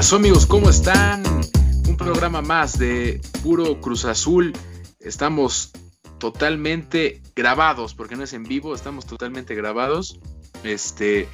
[0.00, 0.46] ¿Qué pasó amigos?
[0.46, 1.22] ¿Cómo están?
[1.86, 4.54] Un programa más de Puro Cruz Azul.
[4.98, 5.72] Estamos
[6.16, 10.18] totalmente grabados, porque no es en vivo, estamos totalmente grabados.
[10.64, 11.28] Este,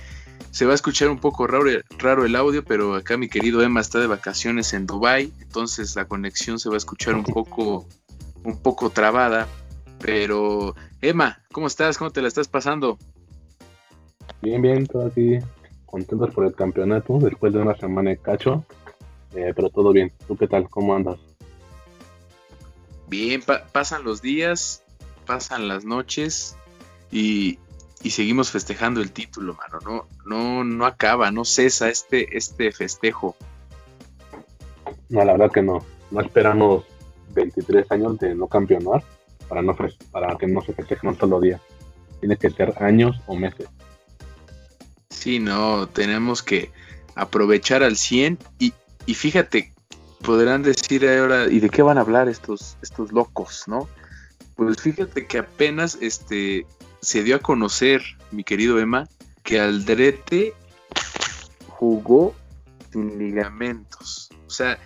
[0.51, 1.67] se va a escuchar un poco raro,
[1.97, 6.07] raro, el audio, pero acá mi querido Emma está de vacaciones en Dubai, entonces la
[6.07, 7.87] conexión se va a escuchar un poco,
[8.43, 9.47] un poco trabada.
[10.01, 11.99] Pero Emma, ¿cómo estás?
[11.99, 12.99] ¿Cómo te la estás pasando?
[14.43, 15.39] Bien, bien, todo aquí
[15.97, 18.67] contentos por el campeonato después de una semana de cacho,
[19.35, 20.13] eh, pero todo bien.
[20.29, 20.69] ¿Tú qué tal?
[20.69, 21.19] ¿Cómo andas?
[23.09, 23.43] Bien,
[23.73, 24.83] pasan los días,
[25.25, 26.55] pasan las noches
[27.11, 27.59] y,
[28.11, 29.79] seguimos festejando el título, mano.
[29.87, 33.35] No, no, no acaba, no cesa este, este festejo.
[35.09, 35.79] No, la verdad que no.
[36.11, 36.85] No esperamos
[37.35, 39.03] 23 años de no campeonar
[39.49, 39.75] para, no
[40.13, 41.59] para que no se festeje un solo día.
[42.21, 43.67] Tiene que ser años o meses.
[45.27, 46.71] Sí, no, tenemos que
[47.17, 48.73] aprovechar al 100 y,
[49.13, 49.73] fíjate,
[50.23, 53.89] podrán decir ahora, ¿y de qué van a hablar estos, estos locos, no?
[54.55, 56.65] Pues fíjate que apenas este,
[57.01, 59.09] se dio a conocer, mi querido Emma,
[59.43, 60.55] que Aldrete
[61.67, 62.33] jugó
[62.93, 64.31] sin ligamentos.
[64.47, 64.79] O sea,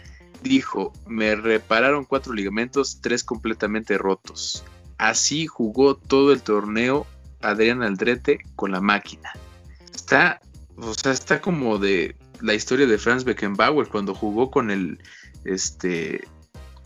[0.43, 4.65] dijo, me repararon cuatro ligamentos, tres completamente rotos.
[4.97, 7.07] Así jugó todo el torneo
[7.43, 9.35] Adrián Aldrete con la máquina
[10.01, 10.41] está,
[10.77, 14.99] o sea, está como de la historia de Franz Beckenbauer cuando jugó con el,
[15.45, 16.23] este,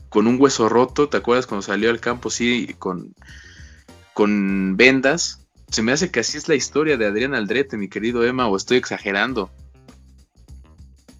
[0.09, 3.15] con un hueso roto, ¿te acuerdas cuando salió al campo, sí, con,
[4.13, 5.47] con vendas?
[5.69, 8.57] Se me hace que así es la historia de Adrián Aldrete, mi querido Emma, o
[8.57, 9.51] estoy exagerando.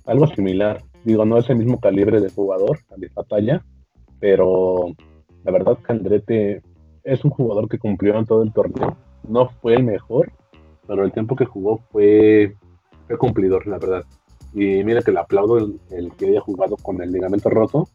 [0.05, 0.83] Algo similar.
[1.05, 3.65] Digo, no es el mismo calibre de jugador, de batalla,
[4.21, 4.95] pero
[5.45, 6.63] la verdad que Aldrete
[7.05, 8.97] es un jugador que cumplió en todo el torneo.
[9.29, 10.33] No fue el mejor,
[10.87, 12.57] pero el tiempo que jugó fue,
[13.07, 14.05] fue cumplidor, la verdad.
[14.53, 17.89] Y mira que le aplaudo el, que haya jugado con el ligamento roto,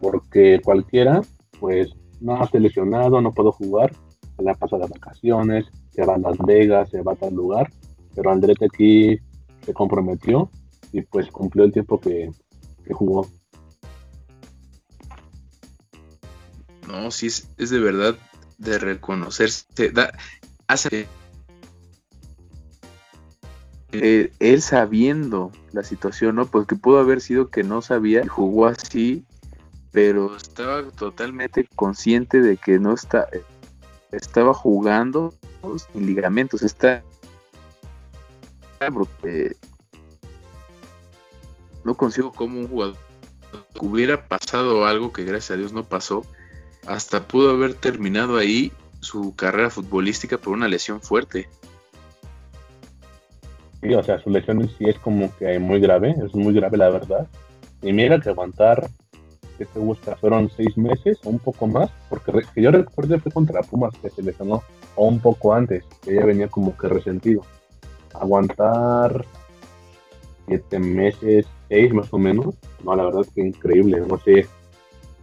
[0.00, 1.20] porque cualquiera,
[1.58, 3.92] pues, no ha seleccionado, no puedo jugar,
[4.36, 7.34] se le ha pasado las vacaciones, se va a Las Vegas, se va a tal
[7.34, 7.70] lugar,
[8.14, 9.18] pero Andrete aquí
[9.64, 10.50] se comprometió
[10.92, 12.30] y pues cumplió el tiempo que,
[12.92, 13.28] jugó.
[16.88, 18.16] No, sí, es, es de verdad
[18.58, 19.92] de reconocerse.
[19.92, 20.12] Da,
[20.66, 21.06] hace
[23.92, 26.46] eh, él sabiendo la situación, ¿no?
[26.46, 29.24] Porque pudo haber sido que no sabía y jugó así,
[29.90, 33.28] pero estaba totalmente consciente de que no está,
[34.12, 35.34] estaba jugando
[35.92, 36.62] sin ligamentos.
[36.62, 37.02] Está.
[41.84, 42.96] No consigo cómo un jugador
[43.80, 46.24] hubiera pasado algo que gracias a Dios no pasó.
[46.86, 51.48] Hasta pudo haber terminado ahí su carrera futbolística por una lesión fuerte.
[53.82, 56.76] Sí, o sea, su lesión en sí es como que muy grave, es muy grave
[56.76, 57.26] la verdad.
[57.82, 58.88] Y mira que aguantar,
[59.56, 60.16] que te gusta?
[60.16, 64.10] Fueron seis meses o un poco más, porque que yo recuerdo fue contra Pumas que
[64.10, 64.62] se lesionó,
[64.96, 67.42] o un poco antes, que ella venía como que resentido.
[68.14, 69.24] Aguantar
[70.46, 72.54] siete meses, seis más o menos,
[72.84, 74.46] no, la verdad es que increíble, no sé.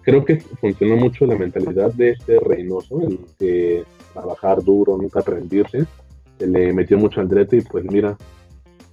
[0.02, 5.86] Creo que funcionó mucho la mentalidad de este Reynoso, en que trabajar duro, nunca rendirse,
[6.40, 8.18] se le metió mucho al derecho y pues mira,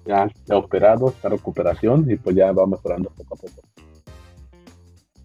[0.07, 3.63] ya está operado, está en recuperación y pues ya va mejorando poco a poco.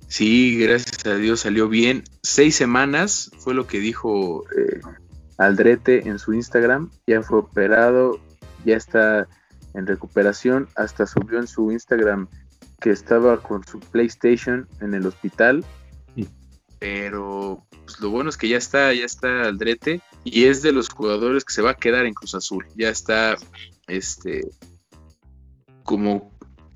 [0.07, 2.03] Sí, gracias a Dios salió bien.
[2.23, 4.81] Seis semanas fue lo que dijo eh,
[5.38, 6.89] Aldrete en su Instagram.
[7.06, 8.19] Ya fue operado,
[8.66, 9.28] ya está
[9.75, 10.68] en recuperación.
[10.75, 12.28] Hasta subió en su Instagram
[12.81, 15.63] que estaba con su PlayStation en el hospital.
[16.79, 20.89] Pero pues, lo bueno es que ya está, ya está Aldrete y es de los
[20.89, 22.66] jugadores que se va a quedar en Cruz Azul.
[22.75, 23.35] Ya está
[23.88, 24.42] este
[25.89, 26.31] como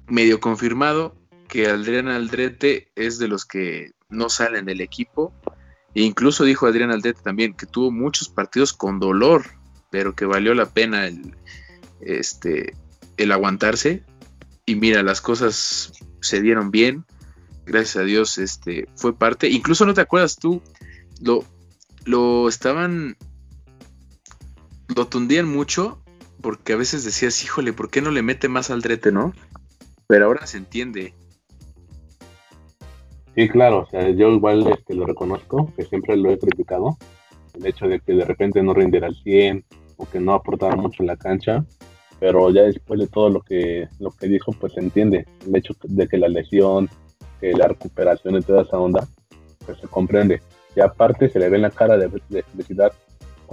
[0.07, 1.15] medio confirmado
[1.48, 5.31] que Adrián Aldrete es de los que no salen del equipo.
[5.94, 9.45] E incluso dijo Adrián Aldrete también que tuvo muchos partidos con dolor,
[9.92, 11.36] pero que valió la pena el,
[12.01, 12.75] este,
[13.18, 14.04] el aguantarse.
[14.65, 17.06] Y mira, las cosas se dieron bien.
[17.68, 19.48] Gracias a Dios, este, fue parte.
[19.48, 20.59] Incluso no te acuerdas tú,
[21.21, 21.45] lo,
[22.04, 23.16] lo estaban,
[24.88, 26.03] lo tundían mucho
[26.44, 29.34] porque a veces decías, híjole, ¿por qué no le mete más al drete, no?
[30.07, 31.13] Pero ahora se entiende.
[33.34, 36.98] Sí, claro, o sea, yo igual este, lo reconozco, que siempre lo he criticado,
[37.54, 39.63] el hecho de que de repente no rindiera al 100
[39.95, 41.66] o que no aportara mucho en la cancha,
[42.19, 45.74] pero ya después de todo lo que, lo que dijo, pues se entiende, el hecho
[45.84, 46.90] de que la lesión,
[47.40, 49.07] que la recuperación y toda esa onda,
[49.66, 50.42] pues se comprende.
[50.75, 52.92] Y aparte se le ve en la cara de, de felicidad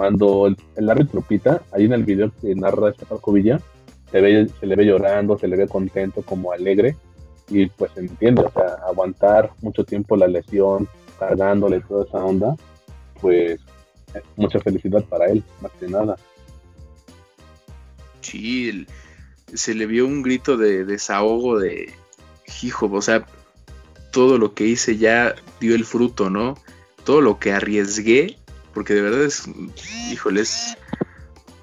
[0.00, 4.18] cuando el, árbitro pita, ahí en el video que narra esta Paco se,
[4.62, 6.96] le ve llorando, se le ve contento, como alegre,
[7.50, 10.88] y pues entiende, o sea, aguantar mucho tiempo la lesión,
[11.18, 12.56] cargándole toda esa onda,
[13.20, 13.60] pues
[14.36, 16.16] mucha felicidad para él, más que nada.
[18.22, 18.86] Sí,
[19.52, 21.92] se le vio un grito de desahogo de,
[22.62, 23.26] hijo, o sea,
[24.12, 26.56] todo lo que hice ya dio el fruto, ¿no?
[27.04, 28.38] Todo lo que arriesgué,
[28.72, 29.44] porque de verdad es,
[30.10, 30.76] híjole, es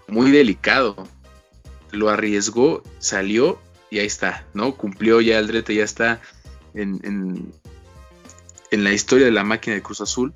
[0.07, 1.07] muy delicado.
[1.91, 3.59] Lo arriesgó, salió
[3.89, 4.75] y ahí está, ¿no?
[4.75, 6.21] Cumplió ya el drete, ya está
[6.73, 7.53] en, en,
[8.71, 10.33] en la historia de la máquina de Cruz Azul.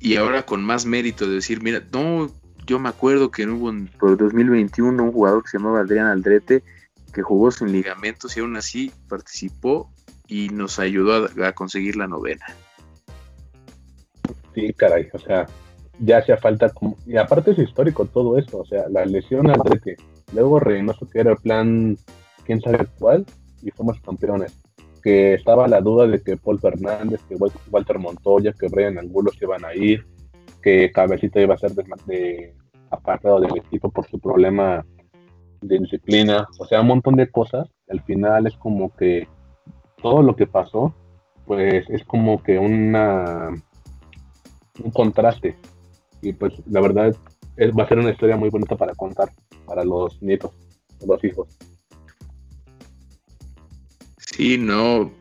[0.00, 2.32] Y ahora con más mérito de decir, mira, no,
[2.66, 6.62] yo me acuerdo que hubo en, por 2021 un jugador que se llamaba Adrián Aldrete
[7.12, 9.92] que jugó sin ligamentos y aún así participó
[10.28, 12.46] y nos ayudó a, conseguir la novena.
[14.54, 15.46] Sí, caray, o sea,
[16.00, 16.72] ya hacía falta,
[17.06, 19.96] y aparte es histórico todo esto, o sea, la lesión Aldrete,
[20.32, 21.96] luego Reynoso que era el plan,
[22.44, 23.26] quién sabe cuál,
[23.62, 24.58] y fuimos campeones.
[25.02, 27.36] Que estaba la duda de que Paul Fernández, que
[27.70, 30.04] Walter Montoya, que Brian Angulo se iban a ir,
[30.62, 32.54] que Cabecita iba a ser de,
[32.90, 34.84] apartado del equipo por su problema
[35.62, 37.68] de disciplina, o sea, un montón de cosas.
[37.88, 39.26] Al final es como que
[40.02, 40.94] todo lo que pasó,
[41.46, 43.50] pues es como que una
[44.82, 45.56] un contraste.
[46.22, 47.14] Y pues la verdad
[47.56, 49.30] es, va a ser una historia muy bonita para contar
[49.66, 50.52] para los nietos,
[51.06, 51.48] los hijos.
[54.16, 55.12] Sí, no,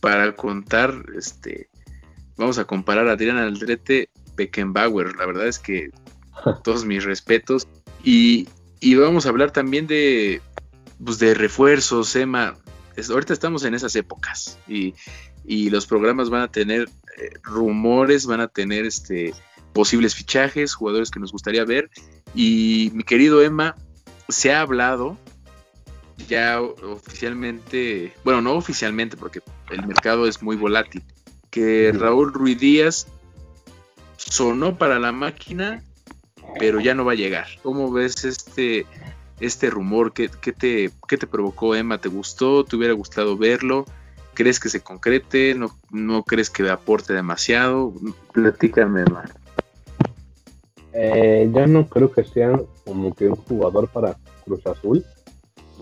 [0.00, 1.68] para contar, este,
[2.36, 5.16] vamos a comparar a Adrián Aldrete Beckenbauer.
[5.16, 5.90] La verdad es que
[6.64, 7.66] todos mis respetos.
[8.02, 8.48] Y,
[8.94, 10.40] vamos a hablar también de,
[11.04, 12.56] pues de refuerzos, Emma.
[13.10, 14.94] ahorita estamos en esas épocas y,
[15.70, 19.34] los programas van a tener eh, rumores, van a tener este,
[19.72, 21.90] posibles fichajes, jugadores que nos gustaría ver.
[22.34, 23.74] Y mi querido Emma,
[24.28, 25.18] se ha hablado
[26.28, 29.40] ya oficialmente, bueno, no oficialmente porque
[29.70, 31.02] el mercado es muy volátil,
[31.50, 33.06] que Raúl Ruiz Díaz
[34.16, 35.82] sonó para la máquina,
[36.58, 37.46] pero ya no va a llegar.
[37.62, 38.86] ¿Cómo ves este,
[39.40, 40.12] este rumor?
[40.12, 42.00] ¿Qué, te, te provocó, Emma?
[42.00, 42.64] ¿Te gustó?
[42.64, 43.84] ¿Te hubiera gustado verlo?
[44.36, 45.54] ¿Crees que se concrete?
[45.54, 47.94] ¿No, no crees que aporte demasiado?
[48.34, 49.24] Platícame, Emma.
[50.92, 52.52] Eh, yo no creo que sea
[52.84, 55.02] como que un jugador para Cruz Azul.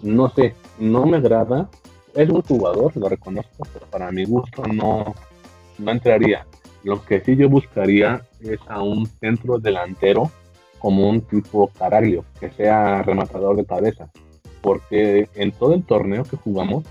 [0.05, 1.69] No sé, no me agrada.
[2.15, 5.17] Es un jugador, lo reconozco, pero para mi gusto no,
[5.79, 6.47] no entraría.
[6.85, 10.31] Lo que sí yo buscaría es a un centro delantero
[10.79, 14.11] como un tipo Caraglio, que sea rematador de cabeza.
[14.61, 16.85] Porque en todo el torneo que jugamos,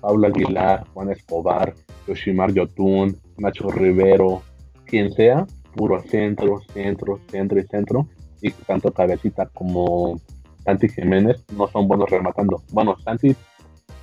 [0.00, 1.74] Pablo Aguilar, Juan Escobar,
[2.06, 4.42] Yoshimar Yotun, Nacho Rivero,
[4.84, 8.08] quien sea, puro centro, centro, centro y centro.
[8.40, 10.20] Y tanto Cabecita como
[10.64, 12.62] Santi Jiménez no son buenos rematando.
[12.72, 13.34] Bueno, Santi,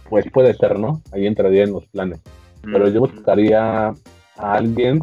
[0.09, 1.01] pues puede ser, ¿no?
[1.11, 2.19] Ahí entraría en los planes.
[2.61, 3.93] Pero yo buscaría a
[4.37, 4.99] alguien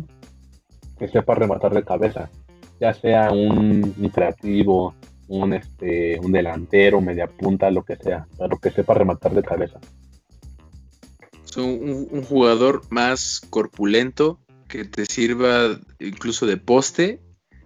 [0.99, 2.31] que sepa rematar de cabeza,
[2.81, 4.94] ya sea un, creativo,
[5.29, 9.79] un, este, un delantero, media punta, lo que sea, pero que sepa rematar de cabeza.
[11.56, 17.21] Un, un, jugador más corpulento que te sirva incluso de poste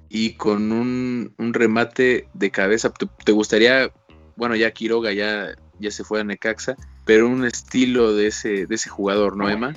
[0.09, 2.93] y con un, remate de cabeza.
[3.25, 3.91] ¿Te, gustaría,
[4.37, 8.75] bueno, ya Quiroga ya, ya se fue a Necaxa, pero un estilo de ese, de
[8.75, 9.75] ese jugador, ¿no, Emma?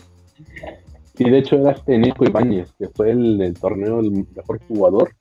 [1.15, 5.13] Sí, de hecho era este Nico Ibáñez, que fue el, torneo el mejor jugador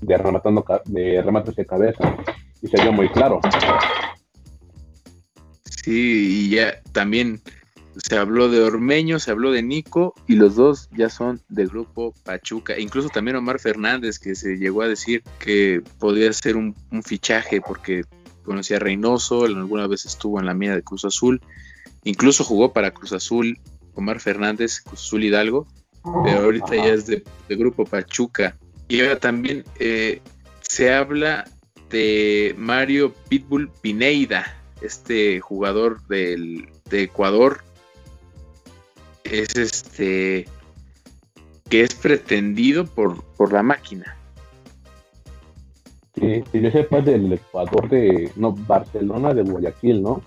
[0.00, 2.16] de rematando de remates de cabeza.
[2.62, 3.40] Y se vio muy claro.
[5.64, 7.40] Sí, y ya también
[7.96, 12.14] se habló de Ormeño, se habló de Nico, y los dos ya son del grupo
[12.24, 12.78] Pachuca.
[12.78, 17.60] Incluso también Omar Fernández, que se llegó a decir que podría ser un, un fichaje
[17.60, 18.04] porque
[18.44, 21.40] conocía a Reynoso, alguna vez estuvo en la mía de Cruz Azul,
[22.04, 23.58] incluso jugó para Cruz Azul
[23.94, 25.66] Omar Fernández, Azul Hidalgo,
[26.24, 28.56] pero ahorita ya es de, Grupo Pachuca.
[28.88, 30.20] Y ahora también eh,
[30.60, 31.48] se habla
[31.90, 37.62] de Mario Pitbull Pineida, este jugador del, de Ecuador.
[39.30, 40.46] Es este
[41.68, 44.16] que es pretendido por, por la máquina.
[46.16, 50.22] Sí, si yo sepa del Ecuador de, no, Barcelona de Guayaquil, ¿no?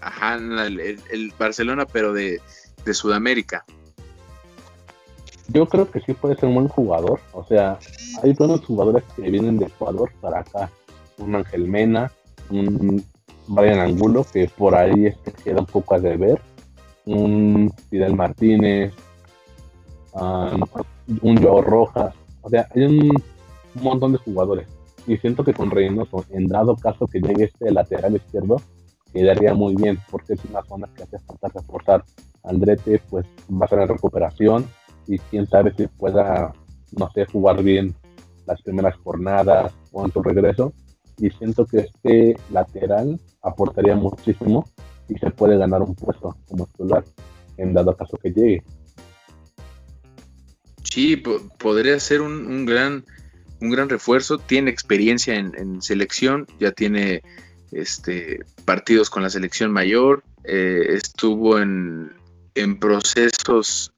[0.00, 2.40] Ajá, el, Barcelona, pero de,
[2.92, 3.64] Sudamérica.
[5.48, 7.20] Yo creo que sí puede ser un buen jugador.
[7.32, 7.78] O sea,
[8.22, 10.70] hay buenos jugadores que vienen de Ecuador para acá.
[11.18, 12.10] Un Ángel Mena,
[12.50, 13.04] un
[13.46, 16.40] Brian Angulo, que por ahí este queda un poco a deber.
[17.04, 18.94] Un Fidel Martínez,
[20.14, 20.56] ah,
[21.22, 22.14] un Joe Rojas.
[22.42, 23.22] O sea, hay un,
[23.74, 24.68] montón de jugadores.
[25.06, 28.60] Y siento que con Reynoso, en dado caso que llegue este lateral izquierdo,
[29.12, 32.04] quedaría muy bien, porque es una zona que hace falta reforzar.
[32.44, 34.66] Andrete pues va a estar en recuperación
[35.06, 36.52] y quién sabe si pueda,
[36.92, 37.94] no sé, jugar bien
[38.46, 40.72] las primeras jornadas o en su regreso.
[41.18, 44.64] Y siento que este lateral aportaría muchísimo
[45.14, 47.04] y se puede ganar un puesto como titular
[47.56, 48.62] en dado caso que llegue.
[50.82, 51.16] Sí,
[51.58, 53.04] podría ser un, gran
[53.60, 54.38] un gran refuerzo.
[54.38, 57.22] Tiene experiencia en, selección, ya tiene
[57.70, 62.12] este, partidos con la selección mayor, eh, estuvo en,
[62.54, 63.92] en procesos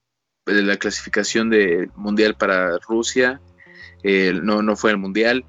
[0.47, 3.41] de la clasificación de mundial para Rusia,
[4.03, 5.45] eh, no, no fue al mundial,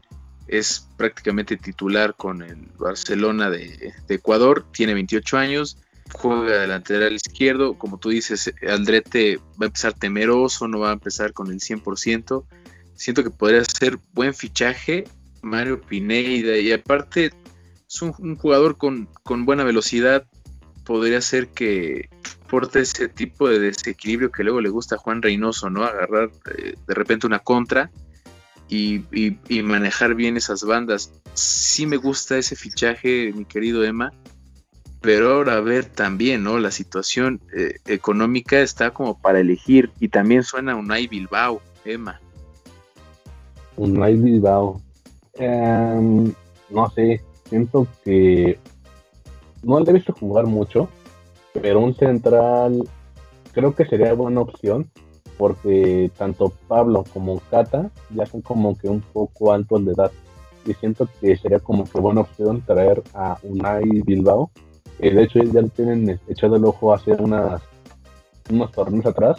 [0.48, 5.78] es prácticamente titular con el Barcelona de, Ecuador, tiene 28 años,
[6.14, 10.94] juega de lateral izquierdo, como tú dices, Aldrete va a empezar temeroso, no va a
[10.94, 12.46] empezar con el 100%,
[12.96, 15.06] siento que podría ser buen fichaje
[15.42, 17.32] Mario Pineida y aparte
[17.88, 19.08] es un, jugador con,
[19.46, 20.26] buena velocidad,
[20.86, 22.10] podría ser que
[22.50, 25.84] porte ese tipo de desequilibrio que luego le gusta a Juan Reynoso, ¿no?
[25.84, 27.92] Agarrar eh, de repente una contra
[28.70, 31.12] y, manejar bien esas bandas.
[31.34, 34.14] Sí me gusta ese fichaje, mi querido Emma,
[35.02, 36.60] pero ahora a ver también, ¿no?
[36.60, 42.20] La situación eh, económica está como para elegir y también suena Unai Bilbao, Emma.
[43.78, 44.82] Unai Bilbao.
[45.34, 46.34] Em,
[46.70, 48.58] no sé, siento que
[49.64, 50.90] no le visto jugar mucho,
[51.54, 52.88] pero un central
[53.52, 54.90] creo que sería buena opción
[55.38, 60.12] porque tanto Pablo como Cata ya son como que un poco altos de edad.
[60.66, 64.50] Y siento que sería como que buena opción traer a Unai Bilbao
[64.98, 67.62] que de hecho ya tienen echado el ojo hace unas
[68.50, 69.38] unos torneos atrás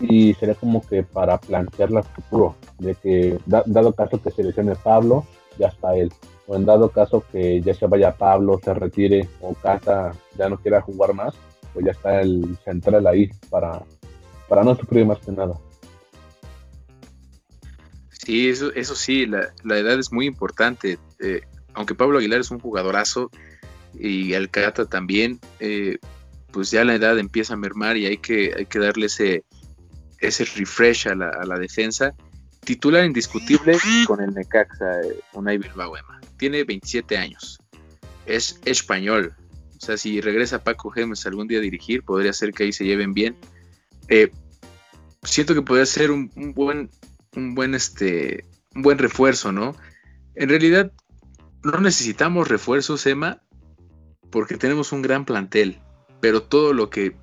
[0.00, 4.42] y sería como que para plantearla a futuro de que dado caso que se
[4.82, 5.24] Pablo
[5.58, 6.12] ya está él.
[6.48, 10.58] O en dado caso que ya se vaya Pablo se retire o Cata ya no
[10.58, 11.34] quiera jugar más
[11.72, 13.82] pues ya está el central ahí para
[14.52, 15.58] para no sufrir más que nada.
[18.10, 20.98] Sí, eso, eso sí, la, edad es muy importante.
[21.20, 21.40] Eh,
[21.72, 23.30] aunque Pablo Aguilar es un jugadorazo
[23.98, 25.96] y Alcata también, eh,
[26.50, 29.42] pues ya la edad empieza a mermar y hay que, hay que darle ese,
[30.18, 32.12] ese refresh a la, defensa.
[32.60, 35.94] Titular indiscutible con el Necaxa, eh, Unai Bilbao
[36.36, 37.58] Tiene 27 años.
[38.26, 39.34] Es español.
[39.78, 42.84] O sea, si regresa Paco Gemes algún día a dirigir, podría ser que ahí se
[42.84, 43.34] lleven bien.
[44.08, 44.30] Eh,
[45.22, 46.90] siento que podría ser un, buen,
[47.36, 49.76] un buen, este, un buen refuerzo, ¿no?
[50.34, 50.92] En realidad,
[51.62, 53.42] no necesitamos refuerzos, Emma,
[54.30, 55.80] porque tenemos un gran plantel,
[56.20, 57.16] pero todo lo que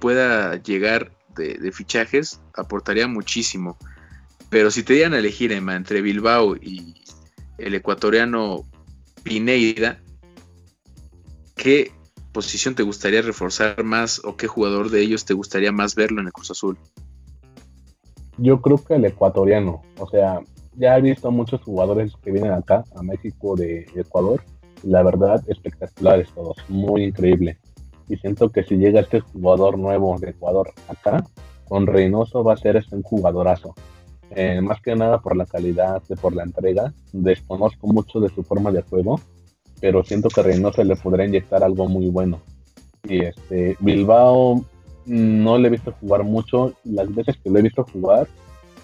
[0.00, 3.78] pueda llegar de, fichajes aportaría muchísimo.
[4.50, 7.02] Pero si te dieran a elegir, Emma, entre Bilbao y
[7.58, 8.64] el ecuatoriano
[9.22, 10.02] Pineida,
[11.56, 11.92] ¿qué
[12.32, 16.26] posición te gustaría reforzar más o qué jugador de ellos te gustaría más verlo en
[16.26, 16.78] el Cruz Azul?
[18.38, 20.40] Yo creo que el ecuatoriano, o sea,
[20.76, 24.42] ya he visto muchos jugadores que vienen acá, a México de, Ecuador,
[24.82, 27.58] la verdad, espectaculares todos, muy increíble.
[28.08, 31.24] Y siento que si llega este jugador nuevo de Ecuador acá,
[31.68, 33.74] con Reynoso va a ser este un jugadorazo.
[34.34, 36.92] Eh, más que nada por la calidad, por la entrega.
[37.12, 39.20] Desconozco mucho de su forma de juego,
[39.80, 42.40] pero siento que Reynoso le podría inyectar algo muy bueno.
[43.04, 44.64] Y este Bilbao
[45.06, 46.74] no le he visto jugar mucho.
[46.84, 48.28] Las veces que lo he visto jugar,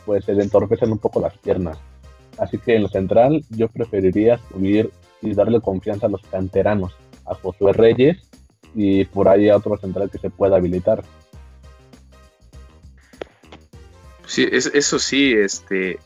[0.04, 1.78] pues se le entorpecen un poco las piernas.
[2.38, 6.96] Así que en lo central yo preferiría subir y darle confianza a los canteranos,
[7.26, 8.18] a Josué Reyes
[8.74, 11.02] y por ahí a otro central que se pueda habilitar.
[14.26, 15.98] Sí, eso, sí, este,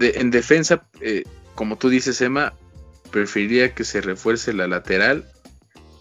[0.00, 2.52] en defensa, eh, como tú dices, Emma,
[3.10, 5.24] preferiría que se refuerce la lateral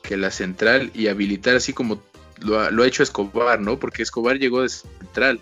[0.04, 2.02] que la central y habilitar así como
[2.42, 3.80] lo ha, hecho Escobar, ¿no?
[3.80, 5.40] Porque Escobar llegó de central.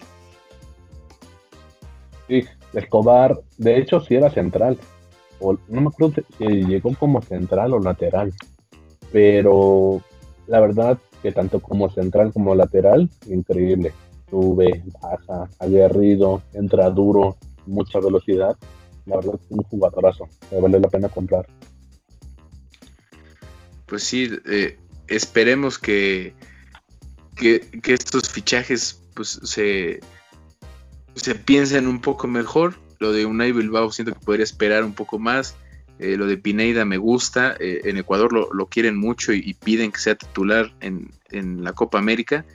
[2.28, 4.78] Sí, Escobar, de hecho sí era central.
[5.40, 8.34] O, no me acuerdo si llegó como central o lateral.
[9.12, 10.02] Pero
[10.48, 13.94] la verdad que tanto como central como lateral, increíble.
[14.30, 18.58] Sube, baja, aguerrido, entra duro, mucha velocidad.
[19.06, 20.28] La verdad es un jugadorazo.
[20.52, 21.46] Me vale la pena comprar.
[23.86, 24.78] Pues sí, eh,
[25.08, 26.34] esperemos que
[27.38, 30.00] que, estos fichajes pues se,
[31.16, 32.76] se piensen un poco mejor.
[33.00, 35.56] Lo de Unai Bilbao siento que podría esperar un poco más.
[36.00, 37.56] Eh, lo de Pineida me gusta.
[37.60, 41.10] Eh, en Ecuador lo, quieren mucho y, piden que sea titular en,
[41.64, 42.46] la Copa América.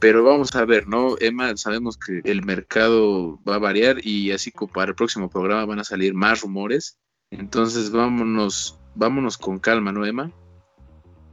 [0.00, 1.16] Pero vamos a ver, ¿no?
[1.20, 5.66] Emma, sabemos que el mercado va a variar y así como para el próximo programa
[5.66, 6.98] van a salir más rumores.
[7.30, 10.30] Entonces vámonos, vámonos con calma, ¿no, Emma?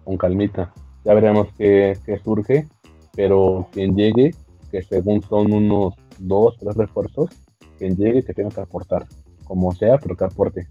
[0.03, 0.73] con calmita.
[1.03, 2.67] Ya veremos qué, surge,
[3.13, 4.35] pero quien llegue,
[4.69, 7.29] que según son unos dos, tres refuerzos,
[7.77, 9.07] quien llegue que tenga que aportar,
[9.43, 10.67] como sea, pero que aporte.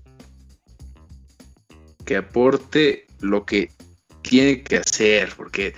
[2.05, 3.71] Que aporte lo que
[4.23, 5.75] tiene que hacer, porque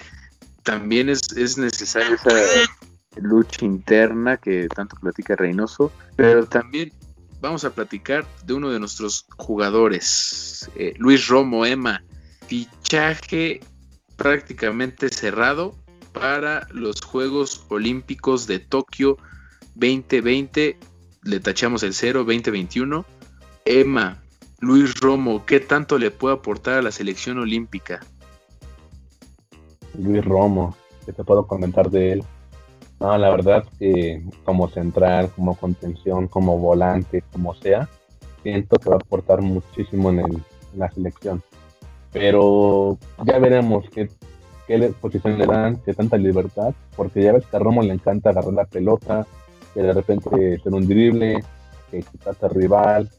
[0.63, 2.31] también es, es necesaria esa
[3.17, 6.93] lucha interna que tanto platica Reynoso, pero también
[7.41, 12.03] vamos a platicar de uno de nuestros jugadores, eh, Luis Romo Emma,
[12.47, 13.61] fichaje
[14.23, 15.75] prácticamente cerrado
[16.13, 19.17] para los Juegos Olímpicos de Tokio
[19.75, 20.79] 2020,
[21.25, 23.05] le tachamos el 0 2021.
[23.65, 24.23] Emma,
[24.61, 27.99] Luis Romo, ¿qué tanto le puede aportar a la selección olímpica?
[29.99, 32.25] Luis Romo, ¿qué te puedo comentar de él?
[33.01, 37.89] No, la verdad que como central, como contención, como volante, como sea,
[38.45, 40.45] siento que va a aportar muchísimo en,
[40.77, 41.43] la selección.
[42.13, 44.09] Pero ya veremos qué,
[44.67, 48.31] qué posición le dan, qué tanta libertad, porque ya ves que a Romo le encanta
[48.31, 49.27] agarrar la pelota,
[49.73, 51.43] que de repente ser un drible,
[51.91, 53.11] que quitarse al rival.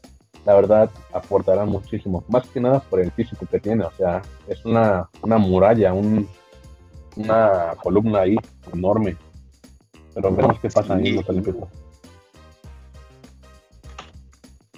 [0.46, 4.62] La verdad, aportará muchísimo, más que nada por el físico que tiene, o sea, es
[4.66, 6.28] una, una muralla, un,
[7.16, 8.36] una columna ahí
[8.72, 9.16] enorme.
[10.14, 11.68] Pero vemos qué pasa ahí en los Olímpicos.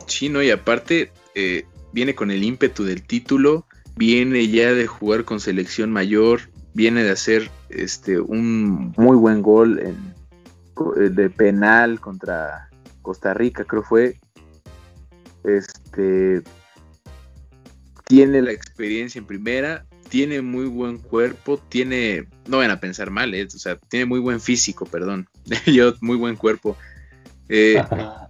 [0.07, 5.25] Sí, no, y aparte eh, viene con el ímpetu del título, viene ya de jugar
[5.25, 6.43] con selección mayor,
[6.75, 9.97] viene de hacer este un muy buen gol en,
[10.97, 12.69] eh, de penal contra
[13.03, 14.19] Costa Rica, creo fue.
[15.45, 16.43] Este
[18.07, 23.35] tiene la experiencia en primera, tiene muy buen cuerpo, tiene, no van a pensar mal,
[23.35, 23.47] ¿eh?
[23.47, 25.29] o sea, tiene muy buen físico, perdón,
[26.01, 26.77] muy buen cuerpo.
[27.49, 27.83] Eh,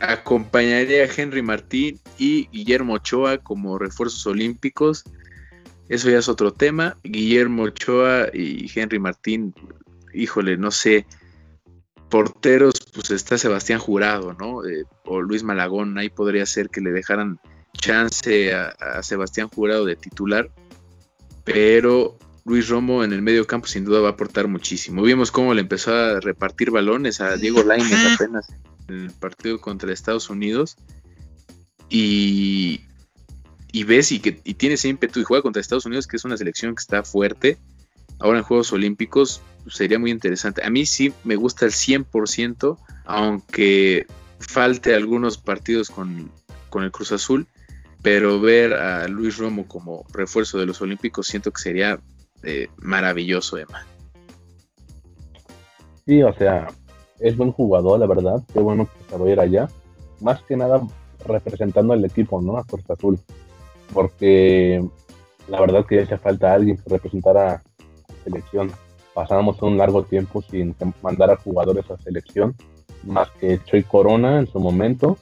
[0.00, 5.04] acompañaría a Henry Martín y Guillermo Ochoa como refuerzos olímpicos.
[5.88, 6.96] Eso ya es otro tema.
[7.02, 9.54] Guillermo Ochoa y Henry Martín,
[10.12, 11.06] híjole, no sé.
[12.10, 14.64] Porteros, pues está Sebastián Jurado, ¿no?
[14.64, 17.40] Eh, o Luis Malagón, ahí podría ser que le dejaran
[17.76, 20.50] chance a Sebastián Jurado de titular
[21.46, 25.00] pero Luis Romo en el medio campo sin duda va a aportar muchísimo.
[25.02, 28.48] Vimos cómo le empezó a repartir balones a Diego Lainez apenas
[28.88, 30.76] en el partido contra Estados Unidos.
[31.88, 32.82] Y,
[33.72, 36.36] y ves y que tiene ese ímpetu y juega contra Estados Unidos, que es una
[36.36, 37.58] selección que está fuerte.
[38.18, 40.64] Ahora en Juegos Olímpicos sería muy interesante.
[40.64, 44.06] A mí sí me gusta el 100%, aunque
[44.38, 46.30] falte algunos partidos con,
[46.70, 47.46] con el Cruz Azul
[48.06, 51.98] pero ver a Luis Romo como refuerzo de los Olímpicos siento que sería
[52.44, 53.84] eh, maravilloso, Emma.
[56.06, 56.68] Sí, o sea,
[57.20, 59.68] es buen jugador, la verdad, qué bueno que se va a ir allá,
[60.20, 60.82] más que nada
[61.24, 62.56] representando al equipo, ¿no?
[62.56, 63.18] A Costa Azul,
[63.92, 64.84] porque
[65.48, 67.62] la verdad que ya hace falta alguien que representara a
[68.24, 68.70] selección.
[69.14, 72.54] Pasábamos un largo tiempo sin mandar a jugadores a selección,
[73.04, 75.16] más que Choy Corona en su momento,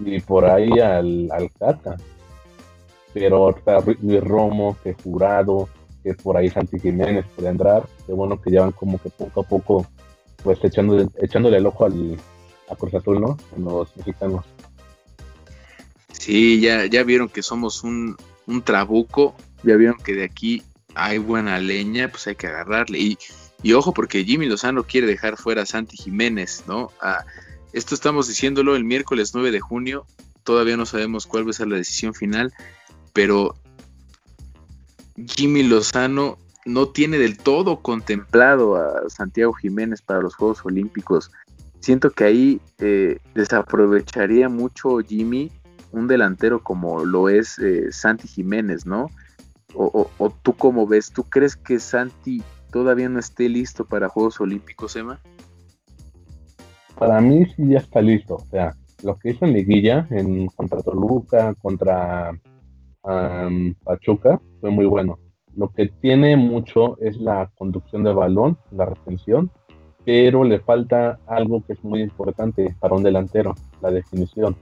[0.00, 1.96] y por ahí al, al Cata.
[3.12, 5.68] Pero está Luis Romo, que Jurado,
[6.02, 9.44] que por ahí Santi Jiménez puede entrar, que bueno que llevan como que poco a
[9.44, 9.86] poco
[10.46, 12.16] pues echándole, el ojo al,
[12.70, 13.36] a Cruz Azul, ¿no?
[13.58, 14.44] Los mexicanos.
[16.12, 20.62] Sí, ya, ya vieron que somos un, un trabuco, ya vieron que de aquí
[20.94, 22.98] hay buena leña, pues hay que agarrarle.
[23.00, 23.18] Y,
[23.64, 26.92] y ojo, porque Jimmy Lozano quiere dejar fuera a Santi Jiménez, ¿no?
[27.00, 27.24] Ah,
[27.72, 30.06] esto estamos diciéndolo el miércoles 9 de junio,
[30.44, 32.52] todavía no sabemos cuál va a ser la decisión final,
[33.12, 33.56] pero
[35.26, 41.30] Jimmy Lozano no tiene del todo contemplado a Santiago Jiménez para los Juegos Olímpicos.
[41.78, 45.52] Siento que ahí eh, desaprovecharía mucho Jimmy
[45.92, 49.08] un delantero como lo es eh, Santi Jiménez, ¿no?
[49.78, 50.08] O,
[50.42, 55.20] tú cómo ves, ¿tú crees que Santi todavía no esté listo para Juegos Olímpicos, Emma?
[56.98, 60.82] Para mí sí ya está listo, o sea, lo que hizo en liguilla, en contra
[60.82, 62.32] Toluca, contra
[63.84, 65.18] Pachuca fue muy bueno.
[65.56, 69.50] Lo que tiene mucho es la conducción del balón, la retención,
[70.04, 74.56] pero le falta algo que es muy importante para un delantero, la definición.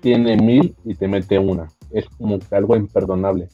[0.00, 1.68] Tiene mil y te mete una.
[1.90, 3.48] Es como que algo imperdonable.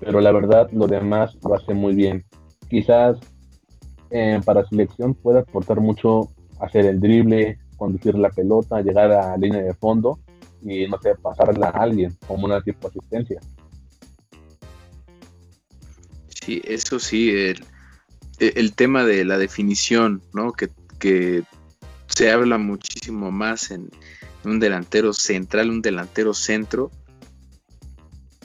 [0.00, 2.24] Pero la verdad, lo demás lo hace muy bien.
[2.68, 3.18] Quizás
[4.10, 6.28] eh, para selección puede aportar mucho
[6.60, 10.18] hacer el drible, conducir la pelota, llegar a línea de fondo
[10.62, 13.40] y no sé, pasarla a alguien como una tipo asistencia.
[16.46, 17.64] Sí, eso sí, el,
[18.38, 20.52] el tema de la definición, ¿no?
[20.52, 20.70] Que,
[22.06, 23.90] se habla muchísimo más en
[24.44, 26.92] un delantero central, un delantero centro,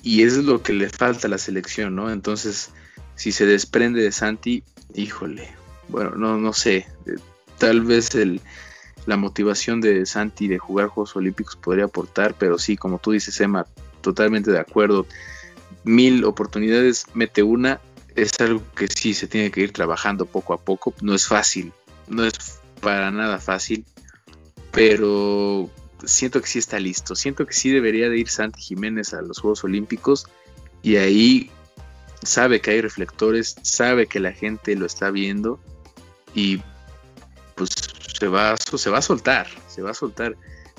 [0.02, 2.10] y es lo que le falta a la selección, ¿no?
[2.10, 2.72] Entonces,
[3.16, 4.64] si se desprende de Santi,
[4.96, 5.48] híjole,
[5.90, 7.18] bueno, no, no sé, eh,
[7.60, 8.42] tal vez el,
[9.06, 13.40] la motivación de Santi de jugar Juegos Olímpicos podría aportar, pero sí, como tú dices,
[13.40, 13.68] Emma,
[14.02, 15.06] totalmente de acuerdo.
[15.84, 17.80] Mil oportunidades, mete una,
[18.16, 20.94] es algo que sí se tiene que ir trabajando poco a poco.
[21.02, 21.72] No es fácil,
[22.08, 22.34] no es
[22.82, 23.86] para nada fácil,
[24.72, 25.70] pero
[26.04, 27.16] siento que sí está listo.
[27.16, 30.28] Siento que sí debería de ir Santi Jiménez a los Juegos Olímpicos
[30.82, 31.52] y ahí
[32.24, 35.60] sabe que hay reflectores, sabe que la gente lo está viendo
[36.34, 36.62] y
[37.56, 37.72] pues
[38.20, 40.36] se va, se va a soltar, se va a soltar.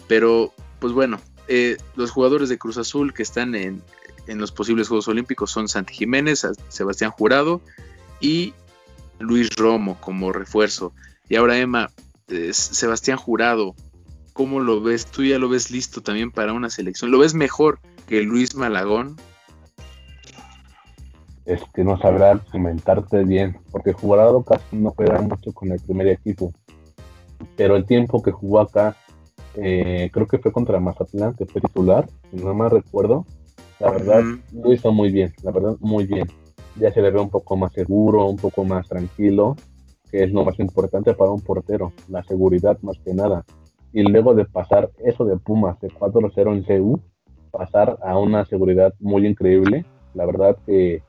[0.09, 3.83] Pero pues bueno, eh, los jugadores de Cruz Azul que están en,
[4.26, 7.61] en los posibles Juegos Olímpicos son Santi Jiménez, Sebastián Jurado
[8.20, 8.54] y
[9.18, 10.92] Luis Romo como refuerzo.
[11.28, 11.90] Y ahora Emma,
[12.52, 13.74] Sebastián Jurado,
[14.32, 15.06] ¿cómo lo ves?
[15.06, 17.11] ¿Tú ya lo ves listo también para una selección?
[17.11, 19.16] ¿Lo ves mejor que Luis Malagón?
[21.44, 26.06] Es que no sabrá comentarte bien, porque Jurado casi no juega mucho con el primer
[26.08, 26.52] equipo.
[27.56, 28.96] Pero el tiempo que jugó acá,
[29.56, 33.26] eh, creo que fue contra Mazatlán, que fue titular, si no me recuerdo,
[33.83, 36.29] la verdad, lo hizo muy bien, la verdad, muy bien.
[36.77, 39.57] Ya se le ve un poco más seguro, un poco más tranquilo,
[40.09, 43.45] que es lo más importante para un portero, la seguridad más que nada.
[43.92, 47.01] Y luego de pasar eso de Pumas de 4-0 en CU,
[47.51, 51.03] pasar a una seguridad muy increíble, la verdad que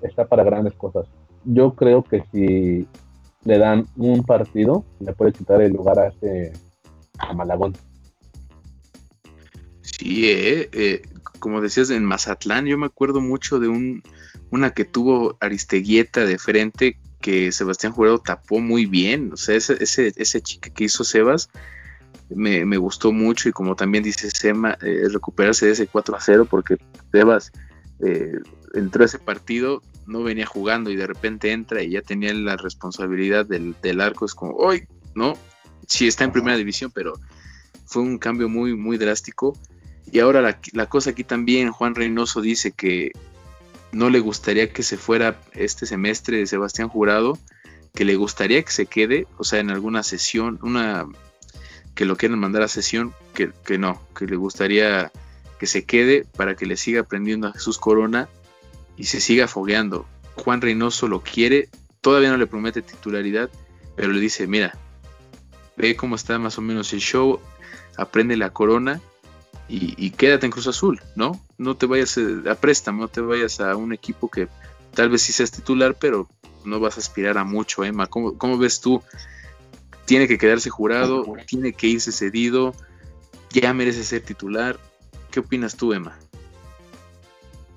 [0.00, 1.06] está para grandes cosas.
[1.44, 2.86] Yo creo que si
[3.44, 6.52] le dan un partido, le puede quitar el lugar a este
[7.18, 7.72] a Malagón.
[9.80, 11.02] Sí, eh, eh,
[11.38, 14.02] como decías, en Mazatlán, yo me acuerdo mucho de un,
[14.50, 19.32] una que tuvo Aristeguieta de frente que Sebastián Jurado tapó muy bien.
[19.32, 21.50] O sea, ese, ese, ese que hizo Sebas
[22.30, 26.46] me, gustó mucho y como también dice Sema, eh, recuperarse de ese 4 a 0
[26.48, 26.76] porque
[27.10, 27.52] Sebas
[28.00, 28.38] eh,
[28.74, 32.56] entró a ese partido, no venía jugando y de repente entra y ya tenía la
[32.56, 34.26] responsabilidad del, del arco.
[34.26, 35.34] Es como, hoy, ¿no?
[35.86, 37.14] Sí, está en primera división, pero
[37.86, 39.56] fue un cambio muy, muy drástico
[40.12, 43.12] y ahora la, cosa aquí también, Juan Reynoso dice que
[43.92, 47.38] no le gustaría que se fuera este semestre de Sebastián Jurado,
[47.94, 51.06] que le gustaría que se quede, o sea, en alguna sesión, una
[51.94, 55.10] que lo quieran mandar a sesión, que, que no, que le gustaría
[55.58, 58.28] que se quede para que le siga aprendiendo a Jesús Corona
[58.96, 60.06] y se siga fogueando.
[60.36, 61.68] Juan Reynoso lo quiere,
[62.00, 63.50] todavía no le promete titularidad,
[63.96, 64.78] pero le dice, mira,
[65.76, 67.40] ve cómo está más o menos el show,
[67.96, 69.00] aprende la corona
[69.68, 71.38] y, quédate en Cruz Azul, ¿no?
[71.58, 74.48] No te vayas eh, a préstamo, no te vayas a un equipo que
[74.94, 76.26] tal vez sí seas titular, pero
[76.64, 78.06] no vas a aspirar a mucho, Emma.
[78.06, 79.02] ¿Cómo, ves tú?
[80.06, 81.24] ¿Tiene que quedarse jurado?
[81.46, 82.74] ¿Tiene que irse cedido?
[83.50, 84.78] ¿Ya merece ser titular?
[85.30, 86.18] ¿Qué opinas tú, Emma?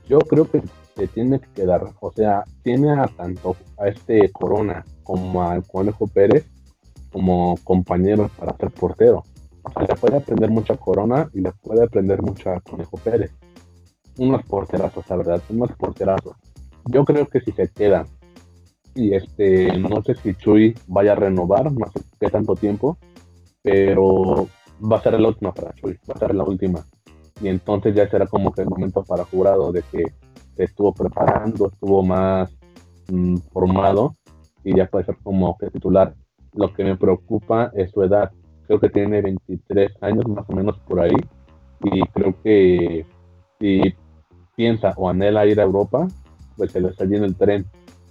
[0.07, 0.61] Yo creo que
[0.95, 1.93] se tiene que quedar.
[1.99, 6.45] O sea, tiene a tanto a este Corona como al Conejo Pérez
[7.11, 9.25] como compañeros para ser portero.
[9.79, 13.31] Le puede aprender mucho a Corona y le puede aprender mucho a Conejo Pérez.
[14.17, 16.35] Unos porterazos, la verdad, unos porterazos.
[16.85, 18.05] Yo creo que si se queda
[18.95, 22.97] y este, no sé si Chuy vaya a renovar, no sé qué tanto tiempo,
[23.61, 24.47] pero
[24.81, 26.85] va a ser la última para Chuy, va a ser la última.
[27.41, 30.03] Y entonces ya será como que el momento para jurado de que
[30.57, 32.51] estuvo preparando, estuvo más
[33.09, 34.15] mm, formado
[34.63, 36.13] y ya puede ser como que titular.
[36.53, 38.31] Lo que me preocupa es su edad
[38.71, 41.15] creo que tiene 23 años más o menos por ahí
[41.83, 43.05] y creo que
[43.59, 43.81] si
[44.55, 46.07] piensa o anhela ir a Europa,
[46.55, 47.65] pues se le está yendo el tren.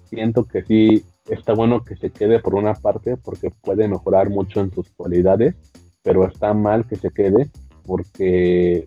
[0.05, 4.61] Siento que sí está bueno que se quede por una parte porque puede mejorar mucho
[4.61, 5.55] en sus cualidades,
[6.03, 7.49] pero está mal que se quede
[7.87, 8.87] porque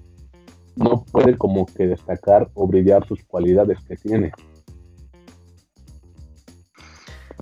[0.75, 4.31] no puede como que destacar o brillar sus cualidades que tiene.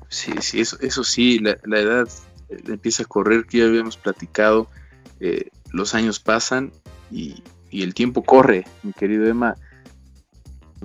[0.07, 2.07] Sí, sí, eso, eso sí, la, la edad
[2.67, 4.67] empieza a correr, que ya habíamos platicado,
[5.19, 6.71] eh, los años pasan
[7.11, 9.55] y, el tiempo corre, mi querido Emma.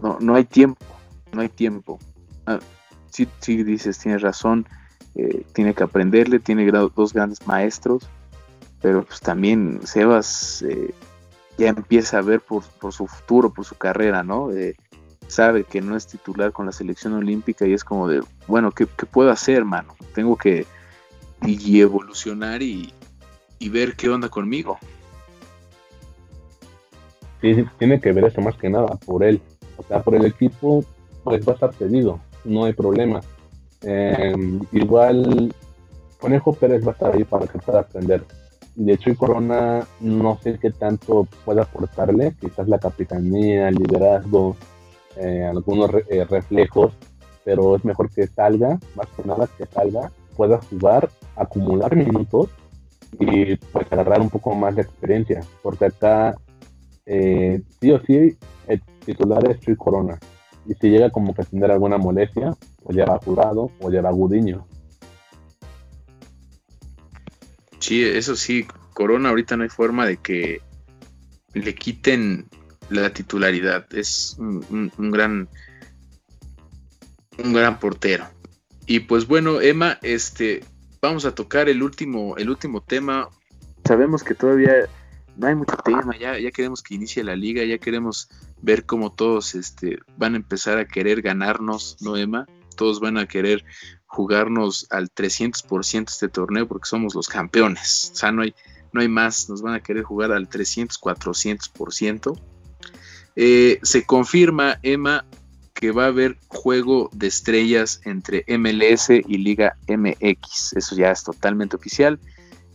[0.01, 0.85] No, no hay tiempo,
[1.33, 1.99] no hay tiempo.
[2.47, 2.61] Ah,
[3.11, 4.69] sí, sí, dices, tienes razón,
[5.17, 8.09] eh, tiene que aprenderle, tiene dos grandes maestros,
[8.81, 10.95] pero pues también Sebas eh,
[11.59, 14.51] ya empieza a ver por, su futuro, por su carrera, ¿no?
[15.27, 18.87] sabe que no es titular con la selección olímpica y es como de, bueno, ¿qué,
[18.87, 19.97] qué puedo hacer, mano?
[20.15, 20.67] Tengo que
[21.43, 22.93] y evolucionar y,
[23.71, 24.79] ver qué onda conmigo.
[27.41, 29.41] Sí, tiene que ver eso más que nada por él.
[29.77, 30.85] O sea, por el equipo,
[31.25, 33.21] pues va a estar cedido, no hay problema.
[33.83, 35.55] Em, igual,
[36.21, 38.25] Conejo Pérez va a estar ahí para pueda aprender.
[38.75, 44.57] De hecho, y Corona no sé qué tanto pueda aportarle, quizás la capitanía, el liderazgo,
[45.17, 46.93] eh, algunos eh, reflejos,
[47.45, 52.51] pero es mejor que salga, más que nada que salga, pueda jugar, acumular minutos
[53.19, 56.37] y pues agarrar un poco más de experiencia, porque acá
[57.07, 58.37] eh, sí o sí
[58.69, 60.19] el titular es Chuy Corona,
[60.67, 64.67] y si llega como que a tener alguna molestia, o lleva Jurado o lleva Gudiño.
[67.79, 70.61] Sí, eso sí, Corona ahorita no hay forma de que
[71.55, 72.49] le quiten
[72.91, 73.87] la titularidad.
[73.95, 75.49] Es un, gran
[77.39, 78.25] un gran portero.
[78.87, 80.65] Y pues bueno, Emma, este
[81.03, 83.29] vamos a tocar el último el último tema.
[83.85, 84.89] Sabemos que todavía
[85.37, 88.29] no hay mucho tema, ya, ya queremos que inicie la liga, ya queremos
[88.63, 92.47] ver cómo todos este, van a empezar a querer ganarnos, ¿no, Emma?
[92.77, 93.65] Todos van a querer
[94.07, 98.11] jugarnos al 300% este torneo porque somos los campeones.
[98.13, 98.55] O sea, no hay,
[98.93, 102.41] no hay más, nos van a querer jugar al 300, 400%.
[103.37, 105.27] Eh, se confirma, Emma,
[105.77, 110.73] que va a haber juego de estrellas entre MLS y Liga MX.
[110.73, 112.19] Eso ya es totalmente oficial.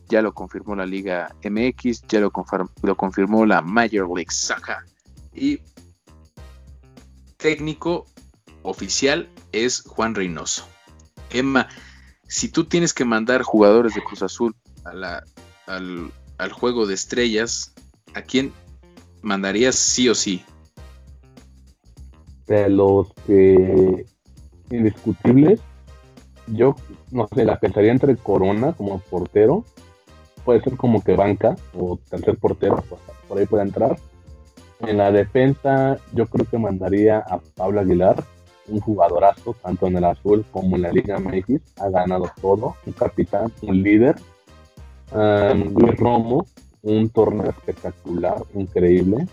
[0.07, 4.77] Ya lo confirmó la Liga MX, ya lo, confirmó la Major League Soccer.
[5.33, 5.59] Y
[7.37, 8.05] técnico
[8.61, 10.67] oficial es Juan Reynoso.
[11.31, 11.69] Emma,
[12.27, 17.73] si tú tienes que mandar jugadores de Cruz Azul al, juego de estrellas,
[18.13, 18.53] ¿a quién
[19.23, 20.45] mandarías sí o sí?
[22.51, 23.07] De los
[24.69, 25.61] indiscutibles,
[26.47, 26.75] yo
[27.09, 29.63] no sé, la pensaría entre Corona como portero,
[30.43, 32.83] puede ser como que banca o tercer portero,
[33.29, 33.97] por ahí puede entrar.
[34.81, 38.21] En la defensa, yo creo que mandaría a Pablo Aguilar,
[38.67, 42.91] un jugadorazo, tanto en el azul como en la Liga MX, ha ganado todo, un
[42.91, 44.17] capitán, un líder.
[45.13, 46.45] Luis Romo,
[46.81, 49.25] un torneo espectacular, increíble.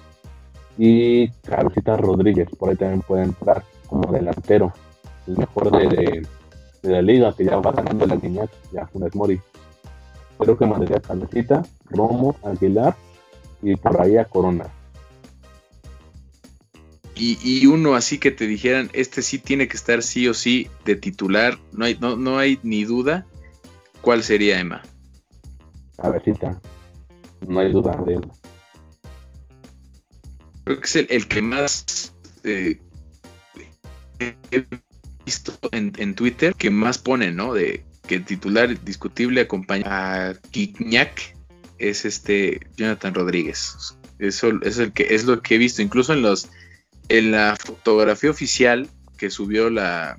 [0.79, 4.73] Y Cabecita Rodríguez, por ahí también puede entrar como delantero,
[5.27, 6.27] el mejor de,
[6.83, 9.41] la liga, que ya va ganando la niña, ya Funes Mori.
[10.39, 12.95] Creo que mandaría Cabecita, Romo, Aguilar
[13.61, 14.71] y por ahí a Corona
[17.21, 20.97] y, uno así que te dijeran, este sí tiene que estar sí o sí de
[20.97, 23.27] titular, no hay, no, no hay ni duda,
[24.01, 24.83] ¿cuál sería Emma?
[25.97, 26.61] Cabecita,
[27.47, 28.29] no hay duda de él.
[30.69, 32.79] Creo que es el, que más eh,
[34.21, 34.67] he
[35.25, 37.55] visto en, Twitter, que más pone, ¿no?
[37.55, 39.87] De que el titular discutible acompaña
[40.29, 41.35] a Kikñak
[41.79, 43.97] es este Jonathan Rodríguez.
[44.19, 46.51] Eso es el que es lo que he visto, incluso en los
[47.09, 50.19] en la fotografía oficial que subió la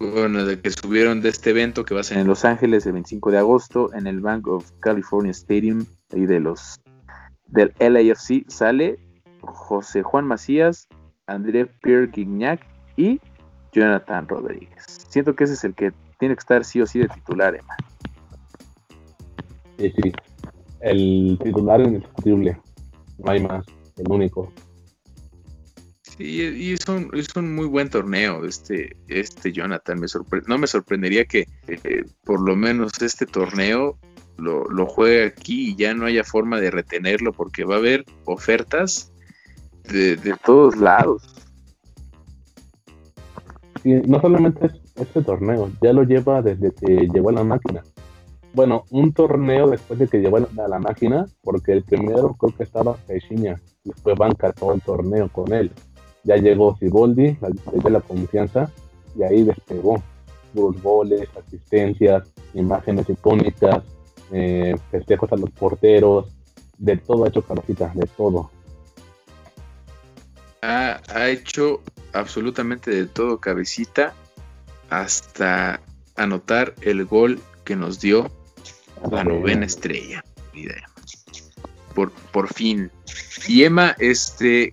[0.00, 3.30] bueno, que subieron de este evento que va a ser en Los Ángeles el 25
[3.30, 6.78] de agosto en el Bank of California Stadium ahí de los
[7.46, 8.98] del LAFC sale
[9.46, 10.88] José Juan Macías,
[11.26, 12.60] André Pierre Guignac
[12.96, 13.20] y
[13.72, 14.84] Jonathan Rodríguez.
[15.08, 17.76] Siento que ese es el que tiene que estar sí o sí de titular, Emma.
[19.78, 20.12] Sí, sí.
[20.80, 22.58] El titular indiscutible.
[23.18, 23.64] No hay más.
[23.96, 24.52] El único.
[26.02, 29.98] Sí, y es un, es un muy buen torneo este, este Jonathan.
[29.98, 30.06] Me
[30.46, 33.98] no me sorprendería que eh, por lo menos este torneo
[34.36, 38.04] lo, lo, juegue aquí y ya no haya forma de retenerlo porque va a haber
[38.24, 39.12] ofertas
[39.90, 41.22] de, todos lados.
[43.82, 47.82] Sí, no solamente es este torneo, ya lo lleva desde que llegó a la máquina.
[48.54, 52.62] Bueno, un torneo después de que llegó a la máquina, porque el primero creo que
[52.62, 55.70] estaba y fue banca todo el torneo con él
[56.24, 58.70] ya llegó Siboldi, le dio la confianza
[59.16, 60.02] y ahí despegó.
[60.54, 63.82] Los goles, asistencias, imágenes icónicas,
[64.30, 66.26] eh, festejos a los porteros,
[66.78, 68.50] de todo ha hecho cabecita, de todo.
[70.64, 71.82] Ha, ha hecho
[72.14, 74.14] absolutamente de todo cabecita
[74.88, 75.80] hasta
[76.16, 78.30] anotar el gol que nos dio
[79.10, 80.24] la novena estrella.
[81.94, 82.90] Por, por fin.
[83.46, 84.72] Y Emma, este,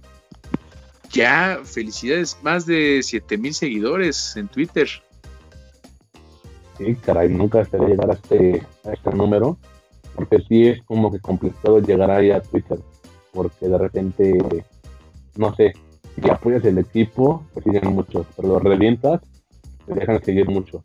[1.12, 4.88] ya, felicidades, más de 7000 seguidores en Twitter.
[6.78, 9.58] Sí, caray, nunca esperé llegar a este, a este número,
[10.16, 12.80] porque sí es como que complicado llegar ahí a Twitter,
[13.34, 14.66] porque de repente,
[15.38, 15.74] no sé,
[16.15, 19.22] si apoyas el equipo, pues siguen muchos, pero los revientas,
[19.86, 20.82] te dejan seguir mucho.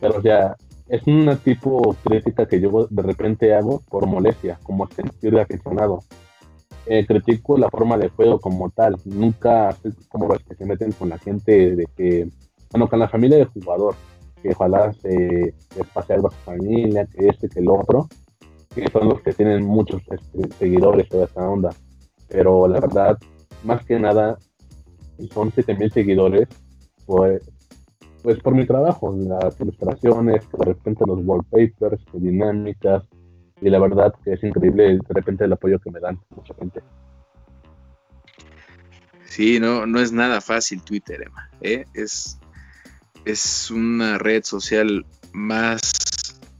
[0.00, 0.56] Pero o sea,
[0.88, 6.02] es una tipo crítica que yo de repente hago por molestia, como sentir de aficionado
[6.90, 8.96] eh, critico la forma de juego como tal.
[9.04, 9.76] Nunca
[10.08, 12.28] como los que se meten con la gente de que,
[12.70, 13.94] bueno, con la familia del jugador,
[14.42, 15.54] que ojalá se,
[15.92, 18.08] pase algo a su familia, que este, que el otro,
[18.74, 21.70] que son los que tienen muchos este, seguidores, toda esa onda.
[22.28, 23.18] Pero la verdad,
[23.64, 24.38] más que nada,
[25.32, 26.48] son 7000 seguidores,
[27.06, 27.42] pues
[28.22, 33.04] pues por mi trabajo, las ilustraciones, de repente los wallpapers, dinámicas,
[33.60, 36.80] y la verdad que es increíble de repente el apoyo que me dan mucha gente.
[39.24, 41.48] Sí, no, no es nada fácil Twitter, Emma.
[41.60, 41.84] ¿eh?
[41.94, 42.38] Es,
[43.24, 45.92] es una red social más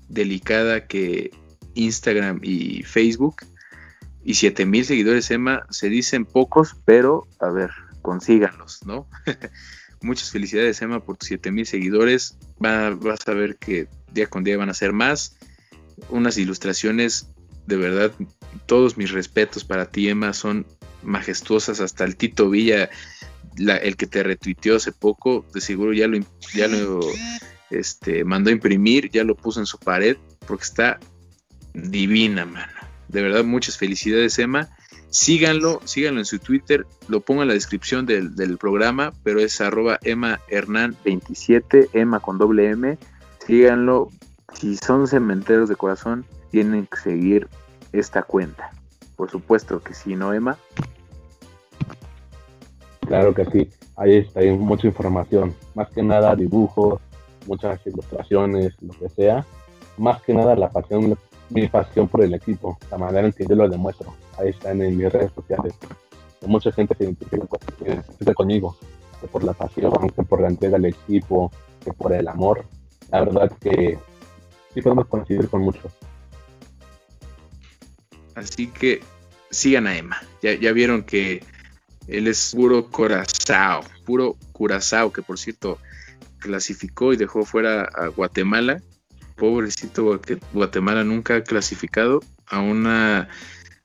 [0.09, 1.31] delicada que
[1.75, 3.37] Instagram y Facebook.
[4.29, 7.71] Y 7000 seguidores, Emma, se dicen pocos, pero a ver,
[8.03, 9.09] consíganlos, ¿no?
[10.03, 12.37] Muchas felicidades, Emma, por tus 7000 seguidores.
[12.59, 15.38] vas a ver que día con día van a ser más.
[16.11, 17.31] Unas ilustraciones,
[17.67, 18.12] de verdad,
[18.67, 20.67] todos mis respetos para ti, Emma, son
[21.03, 21.81] majestuosas.
[21.81, 22.91] Hasta el Tito Villa,
[23.57, 26.19] el que te retuiteó hace poco, de seguro ya lo,
[26.55, 27.01] ya lo
[27.71, 31.01] este, mandó a imprimir, ya lo puso en su pared, porque está
[31.73, 32.78] divina, mano.
[33.09, 34.68] De verdad, muchas felicidades, Emma.
[35.11, 39.99] Síganlo, síganlo en su Twitter, lo pongo en la descripción del, programa, pero es arroba
[40.03, 42.99] Emma Hernán 27, Emma con doble M.
[43.47, 44.11] Síganlo,
[44.53, 47.49] si son cementeros de corazón, tienen que seguir
[47.92, 48.71] esta cuenta.
[49.16, 50.59] Por supuesto que sí, ¿no, Emma?
[53.07, 57.01] Claro que sí, ahí está, hay mucha información, más que nada dibujos,
[57.47, 59.44] muchas ilustraciones, lo que sea.
[59.97, 61.18] Más que nada la pasión
[61.51, 64.15] mi pasión por el equipo, la manera en que yo lo demuestro.
[64.39, 65.75] Ahí están en mis redes sociales.
[66.47, 68.77] Mucha gente se identifica conmigo,
[69.21, 71.51] que por la pasión, que por la entrega al equipo,
[71.85, 72.65] que por el amor.
[73.11, 73.99] La verdad que
[74.75, 75.91] sí podemos coincidir con mucho.
[78.35, 79.01] Así que
[79.51, 80.21] sigan a Emma.
[80.43, 81.43] Ya, ya vieron que
[82.07, 85.79] él es puro Curazao, puro Curazao, que por cierto
[86.39, 88.81] clasificó y dejó fuera a Guatemala
[89.38, 90.20] pobrecito
[90.53, 93.29] Guatemala nunca ha clasificado a una,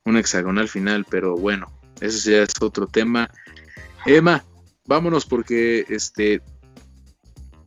[0.06, 3.30] hexagonal final, pero bueno, eso ya es otro tema.
[4.06, 4.44] Emma,
[4.86, 6.42] vámonos porque este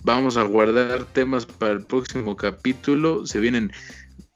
[0.03, 3.27] vamos a guardar temas para el próximo capítulo.
[3.27, 3.73] Se vienen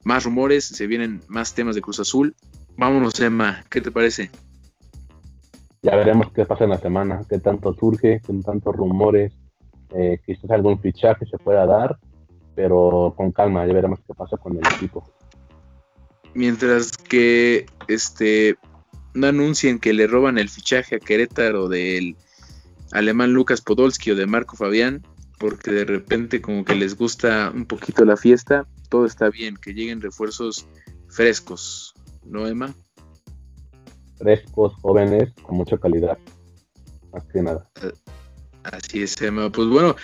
[0.05, 2.35] más rumores, se vienen más temas de Cruz Azul.
[2.77, 4.31] Vámonos, Emma, ¿qué te parece?
[5.83, 9.33] Ya veremos qué pasa en la semana, qué tanto surge, qué tantos rumores,
[9.95, 11.99] eh, quizás algún fichaje se pueda dar
[12.61, 15.03] pero con calma, ya veremos qué pasa con el equipo.
[16.35, 18.59] Mientras que este
[19.15, 22.17] no anuncien que le roban el fichaje a Querétaro del
[22.93, 25.03] alemán Lucas Podolski o de Marco Fabián,
[25.39, 29.73] porque de repente como que les gusta un poquito la fiesta, todo está bien, que
[29.73, 30.67] lleguen refuerzos
[31.09, 31.95] frescos,
[32.27, 32.75] ¿no, Emma?
[34.19, 36.19] Frescos, jóvenes, con mucha calidad,
[37.11, 37.71] más que nada.
[38.65, 39.51] Así es, Emma.
[39.51, 39.97] Pues bueno,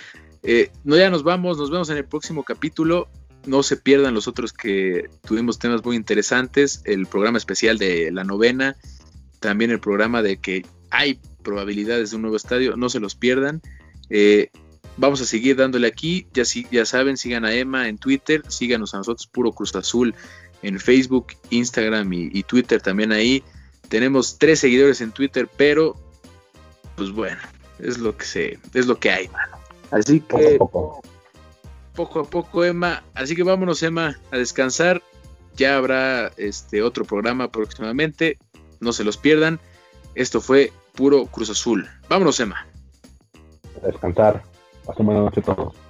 [0.49, 3.09] eh, no, ya nos vamos, nos vemos en el próximo capítulo.
[3.45, 8.23] No se pierdan los otros que tuvimos temas muy interesantes, el programa especial de la
[8.23, 8.77] novena,
[9.41, 13.61] también el programa de que hay probabilidades de un nuevo estadio, no se los pierdan.
[14.09, 14.49] Eh,
[14.95, 18.99] vamos a seguir dándole aquí, ya, ya saben, sigan a Emma en Twitter, síganos a
[18.99, 20.15] nosotros, Puro Cruz Azul,
[20.61, 23.43] en Facebook, Instagram y, Twitter también ahí.
[23.89, 25.95] Tenemos tres seguidores en Twitter, pero
[26.95, 27.41] pues bueno,
[27.79, 29.56] es lo que se, es lo que hay, mano.
[29.91, 33.03] Así que poco, a poco, Emma.
[33.13, 35.01] Así que vámonos, Emma, a descansar.
[35.55, 38.37] Ya habrá este otro programa próximamente.
[38.79, 39.59] No se los pierdan.
[40.13, 41.87] Esto fue puro Cruz Azul.
[42.09, 42.67] Vámonos, Emma.
[43.81, 44.43] A descansar.
[44.85, 45.86] Pasen buenas noches a todos.